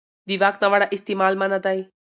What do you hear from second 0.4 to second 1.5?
واک ناوړه استعمال